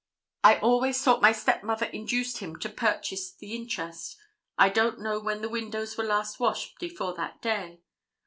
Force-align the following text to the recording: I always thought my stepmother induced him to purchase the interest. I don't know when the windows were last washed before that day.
I 0.43 0.55
always 0.57 0.99
thought 1.03 1.21
my 1.21 1.31
stepmother 1.31 1.85
induced 1.85 2.39
him 2.39 2.55
to 2.61 2.69
purchase 2.69 3.31
the 3.31 3.55
interest. 3.55 4.17
I 4.57 4.69
don't 4.69 4.99
know 4.99 5.19
when 5.19 5.43
the 5.43 5.47
windows 5.47 5.95
were 5.95 6.03
last 6.03 6.39
washed 6.39 6.79
before 6.79 7.13
that 7.13 7.39
day. 7.39 7.81